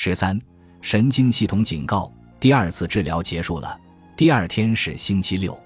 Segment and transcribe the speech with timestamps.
[0.00, 0.40] 十三，
[0.80, 2.08] 神经系统警告，
[2.38, 3.76] 第二次治疗结束了。
[4.16, 5.58] 第二天是星期六，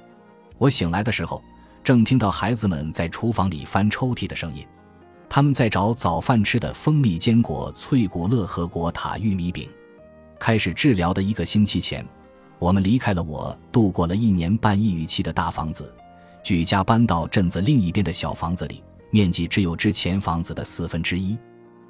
[0.57, 1.45] 我醒来的时候，
[1.85, 4.67] 正听到孩子们在厨房里翻抽屉的声音，
[5.29, 9.69] 他们在找早饭吃的蜂蜜坚果脆骨乐和果塔玉米饼。
[10.39, 12.03] 开始治疗的一个星期前，
[12.59, 15.95] 我们离开了我度过了一年半抑郁期的大房子，
[16.43, 21.39] 举家搬到镇子另一边的小房子里，面积只有之前房子的四分之一。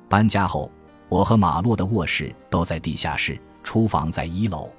[0.09, 0.69] 搬家后，
[1.13, 4.71] 我和马洛的卧室都在地下室，厨房在一楼。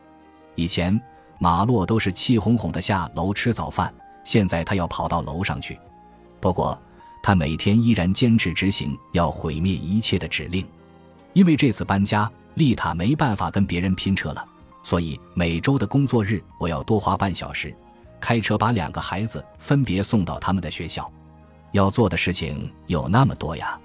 [0.56, 1.00] 以前。
[1.40, 5.78] 马洛都是气哄哄的下楼吃早饭，现在他要跑到楼上去。
[6.40, 6.80] 不过，
[7.22, 10.66] 他每天依然坚持执行要毁灭一切的指令。
[11.34, 14.46] 因为这次搬家，丽塔没办法跟别人拼车了，
[14.84, 17.76] 所以每周的工作日我要多花半小时
[18.22, 21.12] 开车把两个孩子分别送到他们的学校。
[21.74, 23.78] 要做的事情有那么多呀！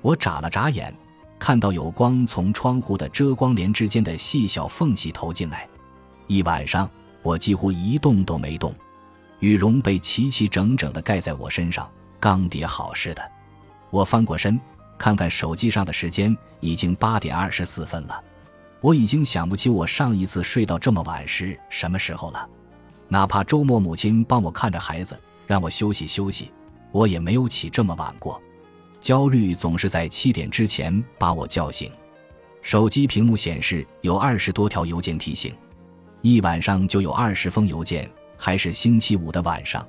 [0.00, 0.94] 我眨了眨眼，
[1.38, 5.68] 看到有光从窗户的遮光帘之间的细小缝隙投进来。
[6.26, 6.88] 一晚上，
[7.22, 8.74] 我几乎一动都没动，
[9.40, 13.22] 羽绒被齐齐整整地盖在我身上，刚叠好似的。
[13.90, 14.58] 我翻过身，
[14.96, 18.20] 看看手机上的时间，已经八点二十四分了。
[18.80, 22.48] 我已经想不起我上一次睡到这么晚是什么时候了。
[23.08, 26.50] 哪怕周末母亲帮我看着孩子，让我休息休息，
[26.90, 28.40] 我也没有起这么晚过。
[29.04, 31.92] 焦虑总是在七点之前把我叫醒。
[32.62, 35.54] 手机屏幕显示有二十多条邮件提醒。
[36.22, 39.86] 一晚上就有二十封邮件，还是星期五的晚上。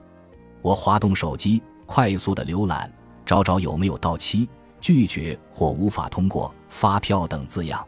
[0.62, 2.92] 我滑动手机，快速的浏览，
[3.26, 4.50] 找找有没有到期、
[4.82, 7.82] 拒绝或无法通过、发票等字样。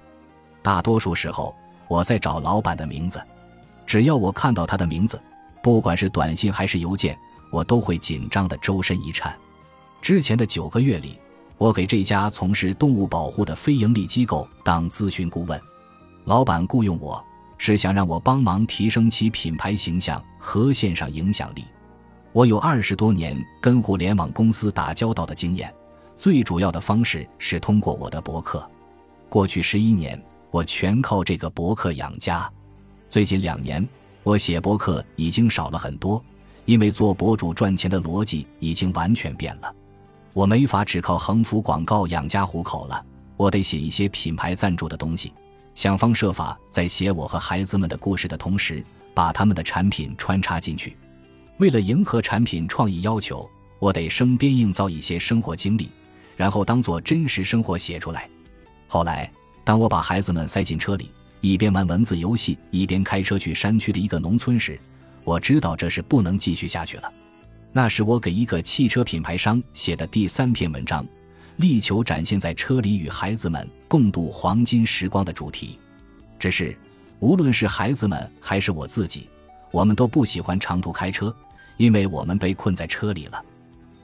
[0.62, 1.54] 大多数时候，
[1.90, 3.22] 我在找老板的名字。
[3.86, 5.22] 只要我看到他的名字，
[5.62, 7.20] 不管是短信还是邮件，
[7.52, 9.38] 我都会紧张的周身一颤。
[10.02, 11.20] 之前的九个月里，
[11.58, 15.60] 我给这家从事动物保护的非营利机构当咨询顾问，
[16.26, 17.24] 老板雇佣我。
[17.60, 21.66] 是想让我帮忙提升其品牌形象和线上影响力。
[22.32, 25.74] 我有二十多年跟互联网公司打交道的经验，
[26.16, 28.70] 最主要的方式是通过我的博客。
[29.28, 32.48] 过去十一年，我全靠这个博客养家。
[33.10, 33.84] 最近两年，
[34.22, 36.24] 我写博客已经少了很多，
[36.66, 39.74] 因为做博主赚钱的逻辑已经完全变了。
[40.38, 43.04] 我没法只靠横幅广告养家糊口了，
[43.38, 45.34] 我得写一些品牌赞助的东西。
[45.74, 48.84] 想方设法在写我和孩子们的故事的同时，
[49.16, 50.96] 把他们的产品穿插进去。
[51.58, 53.50] 为了迎合产品创意要求，
[53.80, 55.90] 我得生编硬造一些生活经历，
[56.36, 58.30] 然后当做真实生活写出来。
[58.88, 59.28] 后来，
[59.64, 61.10] 当我把孩子们塞进车里，
[61.42, 64.80] 一边玩文字游戏，一边开车去山区的一个农村时，
[65.24, 67.12] 我知道这是不能继续下去了。
[67.78, 71.06] 那是我给一个汽车品牌商写的第三篇文章。
[71.58, 75.80] 力求展现在车里与孩子们共度黄金时光的主题，
[76.40, 76.76] 只是
[77.20, 79.30] 无论是孩子们还是我自己，
[79.70, 81.32] 我们都不喜欢长途开车，
[81.78, 83.46] 因为我们被困在车里了。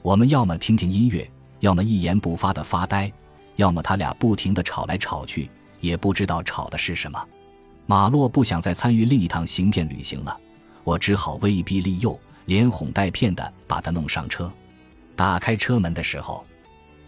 [0.02, 3.12] 我们要么听听音乐，要么一言不发的发呆，
[3.56, 7.20] 要么他俩不停的吵来吵去，也不知道吵的是什么。
[7.86, 10.38] 马洛不想再参与另一趟行骗旅行了，
[10.84, 14.52] 我只好威逼利诱，连哄带骗的把他弄上车。
[15.16, 16.44] 打开车门的时候。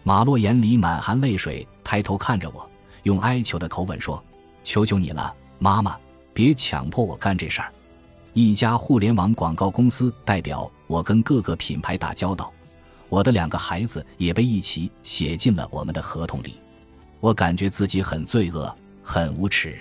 [0.03, 2.69] 马洛眼里满含泪水，抬头看着我，
[3.03, 4.23] 用哀求的口吻说
[4.63, 5.97] ：“求求你了，妈妈，
[6.33, 7.73] 别强迫我干这事儿。”
[8.31, 12.49] 一家互联网广告公司代表我跟各个品牌打交道，
[13.09, 16.53] 我的两个孩子也被一起写进了我们的合同里。
[17.19, 18.73] 我感觉自己很罪恶，
[19.03, 19.77] 很无耻。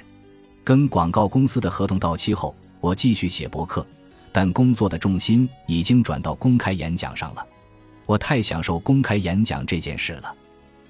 [0.64, 3.86] 跟广告公司的合同到期后，我继续写博客，
[4.36, 7.46] 但工作的重心已经转到公开演讲上了。
[8.04, 10.34] 我太享受公开演讲这件事了，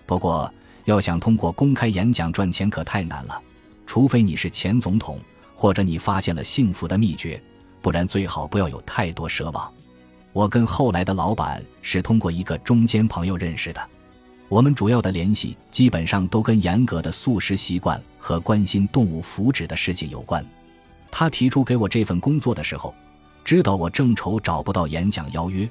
[0.04, 0.52] 不过
[0.84, 3.40] 要想通过公开演讲赚钱可太难了，
[3.86, 5.20] 除非你是前总统，
[5.54, 7.40] 或者你发现了幸福的秘诀，
[7.80, 9.72] 不然最好不要有太多奢望。
[10.32, 13.80] 我跟后来的老板是通过一个中间朋友认识的，
[14.48, 20.44] 我们主要的联系基本上都跟严格的素食习惯和关心动物福祉的事情有关。
[21.12, 22.92] 他提出给我这份工作的时候，
[23.46, 25.70] 知道我正愁找不到演讲邀约。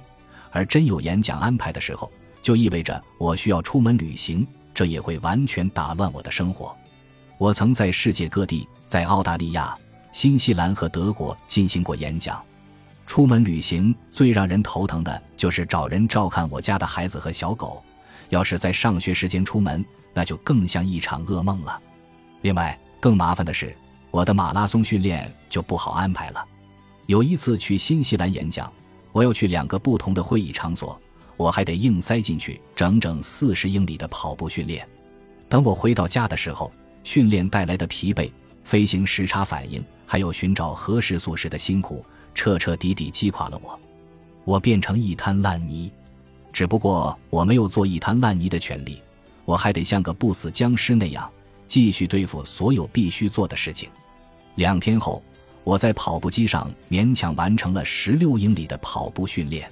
[0.50, 2.10] 而真有演讲安排的时候，
[2.42, 6.74] 就意味着我需要出门旅行，这也会完全打乱我的生活。
[7.38, 9.78] 我曾在世界各地，在澳大利亚、
[10.14, 12.42] 新西兰和德国进行过演讲。
[13.06, 17.84] 出门旅行最让人头疼的就是找人照看我家的孩子和小狗，
[18.30, 19.84] 要是在上学时间出门，
[20.14, 21.78] 那就更像一场噩梦了。
[22.40, 23.76] 另外，更麻烦的是，
[24.12, 26.46] 我的马拉松训练就不好安排了。
[27.08, 28.72] 有一次去新西兰演讲。
[29.12, 31.00] 我要去两个不同的会议场所，
[31.38, 34.86] 我还得硬塞进去整整四十英里的跑步训练。
[35.48, 36.70] 等我回到家的时候，
[37.02, 38.30] 训练带来的疲惫、
[38.66, 43.80] 飞行时差反应，还有寻找合适素食的辛苦，彻彻底底击垮了我。
[44.44, 45.90] 我变成一滩烂泥。
[46.52, 49.02] 只不过我没有做一滩烂泥的权利，
[49.46, 51.32] 我还得像个不死僵尸那样
[51.68, 53.90] 继续对付所有必须做的事情。
[54.56, 55.24] 两天后，
[55.66, 59.70] 我在跑步机上勉强完成了十六英里的跑步训练。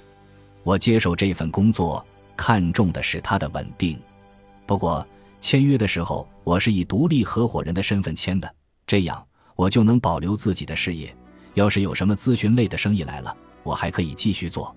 [0.62, 2.04] 我接受这份工作，
[2.36, 3.98] 看重的是它的稳定。
[4.66, 5.06] 不过
[5.40, 8.54] 签约的时候，我是以独立合伙人的身份签的，
[8.86, 9.26] 这样
[9.56, 11.16] 我就能保留自己的事业。
[11.54, 14.76] 要是有什么咨询类的生意来了，我还可以继续做。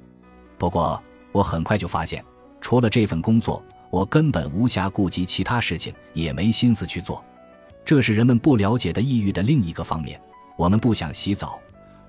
[0.58, 1.04] 不过。
[1.34, 2.24] 我很快就发现，
[2.62, 3.62] 除了这份工作，
[3.92, 7.24] 我根本无暇顾及其他事情，也没心思去做。
[7.86, 10.20] 这是人们不了解的抑郁的另一个方面。
[10.58, 11.60] 我们不想洗澡，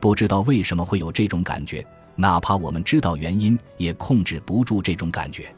[0.00, 1.86] 不知道为什么会有这种感觉，
[2.16, 5.54] 哪怕我们知道原因，也控制不住这种感觉。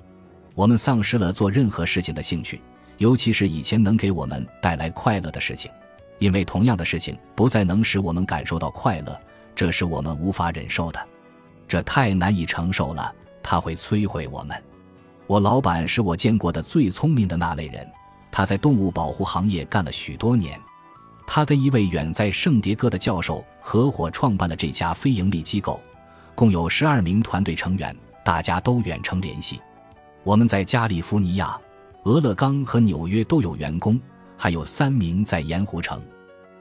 [0.54, 2.60] 我们丧失了做任何事情的兴趣，
[2.98, 5.70] 尤其是以前能给我们带来快乐的事情，
[6.18, 9.18] 因为同样的事情不再能使我们感受到快乐，
[9.54, 11.00] 这是我们无法忍受的，
[11.68, 13.14] 这太难以承受了。
[13.42, 14.60] 它会摧毁我们。
[15.26, 17.88] 我老板是我见过的最聪明的那类人，
[18.32, 20.60] 他在动物保护行业干了许多年。
[21.32, 25.80] 他跟一位远在圣迭戈的教授合伙创办了这家非营利机构，
[26.34, 29.60] 共有十二名团队成员，大家都远程联系。
[30.24, 31.56] 我们在加利福尼亚、
[32.02, 33.98] 俄勒冈和纽约都有员工，
[34.36, 36.02] 还有三名在盐湖城。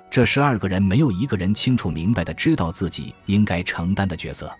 [0.08, 4.56] 这十二个人没有一个人清楚明白的知道自己应该承担的角色，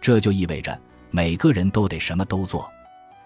[0.00, 0.80] 这就意味着。
[1.10, 2.72] 每个人都得什么都做，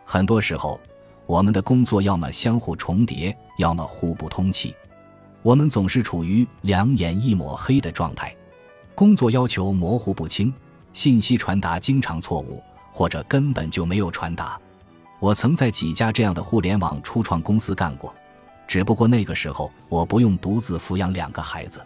[0.05, 0.81] 很多时候，
[1.25, 4.75] 我们的工作要么相互重叠，要么互不通气。
[5.47, 8.35] 我们总是处于两眼一抹黑的状态，
[8.97, 10.53] 工作要求模糊不清，
[10.93, 12.61] 信息传达经常错误，
[12.91, 14.61] 或者根本就没有传达。
[15.21, 18.13] 我曾在几家这样的互联网初创公司干过，
[18.67, 21.81] 只不过那个时候我不用独自抚养两个孩子，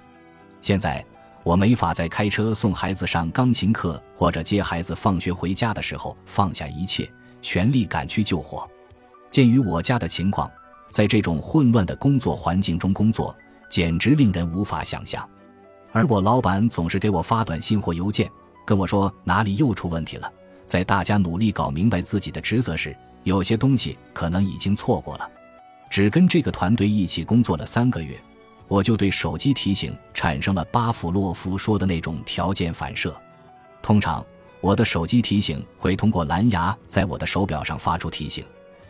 [0.62, 1.04] 现在。
[1.42, 7.10] 我没法在开车送孩子上钢琴课或者接孩子放学回家的时候放下一切，
[7.40, 8.68] 全力赶去救火。
[9.30, 10.50] 鉴于我家的情况，
[10.90, 13.34] 在这种混乱的工作环境中工作，
[13.70, 15.26] 简直令人无法想象。
[15.92, 18.30] 而我老板总是给我发短信或邮件，
[18.66, 20.30] 跟我说哪里又出问题了。
[20.66, 22.94] 在大家努力搞明白自己的职责时，
[23.24, 25.30] 有些东西可能已经错过了。
[25.88, 28.20] 只跟这个团队一起工作了三个月。
[28.68, 33.12] 我就对手机提醒产生了巴甫洛夫说的那种条件反射。
[33.82, 34.24] 通常，
[34.60, 38.44] 我的手机提醒会通过蓝牙在我的手表上发出提醒。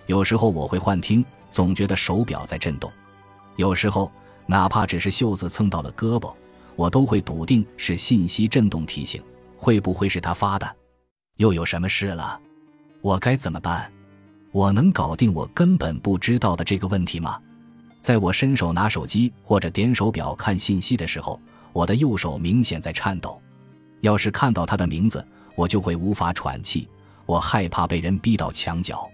[0.04, 2.92] 有时候我会幻听，总觉得手表在震动。
[3.56, 4.12] 有时候，
[4.46, 6.34] 哪怕只是袖子蹭到了胳膊，
[6.76, 9.22] 我都会笃定是信息震动提醒。
[9.56, 10.76] 会不会是他发的？
[11.36, 12.40] 又有什么事了？
[13.02, 13.92] 我该怎么办？
[14.52, 17.38] 我能搞定我根本不知道的这个问题吗？
[18.00, 21.38] 在我伸手拿手机或者点手表看信息的时候，
[21.72, 23.40] 我的右手明显在颤抖。
[24.00, 25.22] 要是看到他的名字，
[25.54, 26.88] 我就会无法喘气。
[27.26, 29.08] 我害怕被人逼到墙角。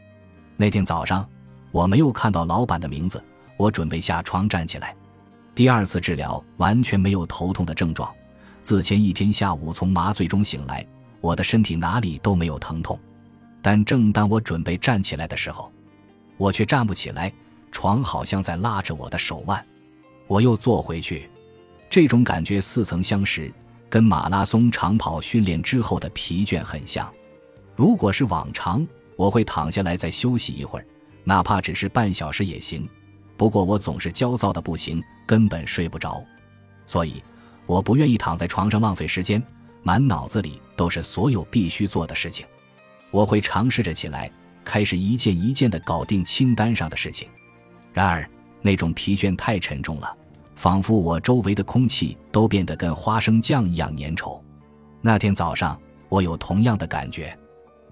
[0.56, 1.28] 那天早上，
[1.72, 3.22] 我没有看到老板的名字。
[3.56, 4.94] 我准备下床站起来。
[5.56, 8.14] 第二次治疗完全没有头痛的症状。
[8.60, 10.86] 自前一天下午从麻醉中醒来，
[11.22, 13.00] 我的身体哪里都没有疼痛。
[13.62, 15.72] 但正当我准备站起来的时候，
[16.36, 17.32] 我却站不起来。
[17.72, 19.64] 床好像在拉着我的手腕，
[20.26, 21.28] 我又坐回去。
[21.88, 23.50] 这种感觉似曾相识，
[23.88, 27.10] 跟马拉松长跑训练之后的疲倦很像。
[27.74, 30.86] 如果是往常，我会躺下来再休息一会儿，
[31.24, 32.86] 哪怕只是半小时也行。
[33.36, 36.24] 不过我总是焦躁的不行，根本睡不着，
[36.86, 37.22] 所以
[37.66, 39.42] 我不愿意躺在床上浪费时间，
[39.82, 42.46] 满脑子里都是所有必须做的事情。
[43.10, 44.30] 我会尝试着起来，
[44.64, 47.28] 开始一件一件的搞定清单上的事情。
[47.92, 48.28] 然而，
[48.62, 50.16] 那种疲倦太沉重了，
[50.54, 54.40] 仿佛我周围的空气都变得跟花生酱一样粘稠。
[55.00, 57.36] 那天早上，我有同样的感觉。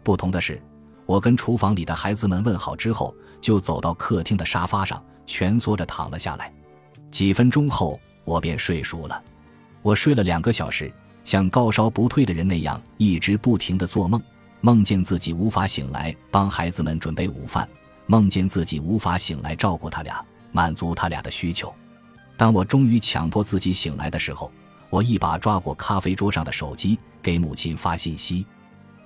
[0.02, 0.60] 不同的是，
[1.06, 6.52] 我跟厨房里的孩子们问好之后，就走到客厅的沙发上，蜷缩着躺了下来。
[7.10, 9.22] 几分钟后，我便睡熟了。
[9.82, 10.92] 我睡了两个小时，
[11.24, 14.20] 像高烧不退的人那样，一直不停地做梦，
[14.60, 17.68] 梦见自己无法醒来帮孩子们准备午饭。
[18.06, 21.72] 梦见自己无法醒来照顾他俩，满足他俩的需求。
[22.36, 24.50] 当我终于强迫自己醒来的时候，
[24.90, 28.44] 我一把抓过咖啡桌上的手机，给母亲发信息。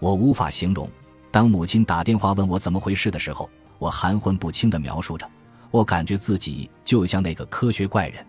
[0.01, 0.91] 我无法形容，
[1.31, 3.49] 当母亲打电话问我怎么回事的时候，
[3.79, 5.29] 我含混不清地描述着。
[5.71, 8.25] 我感觉自己就像那个科学怪人。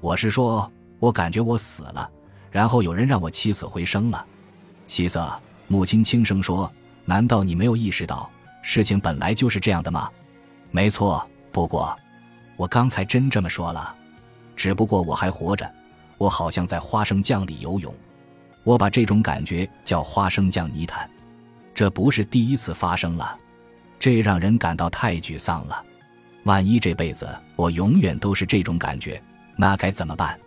[0.00, 2.10] 我是说，我感觉我死了，
[2.50, 4.24] 然后有人让我起死回生了。
[4.86, 5.30] 希瑟，
[5.68, 6.70] 母亲轻声说
[7.04, 8.30] ：“难道你没有意识到？”
[8.62, 10.10] 事情本来就是这样的吗？
[10.70, 11.96] 没错，不过，
[12.56, 13.94] 我刚才真这么说了。
[14.56, 15.70] 只不过我还活着，
[16.18, 17.94] 我好像在花生酱里游泳。
[18.64, 21.08] 我把这种感觉叫花生酱泥潭。
[21.74, 23.38] 这不是第一次发生了，
[23.98, 25.84] 这让人感到太沮丧了。
[26.44, 29.22] 万一这辈子我永远都是这种感觉，
[29.56, 30.38] 那该怎么办？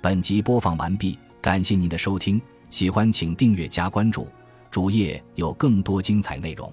[0.00, 4.28] 本集播放完毕，感谢您的收听，喜欢请订阅加关注，
[4.70, 6.72] 主页有更多精彩内容。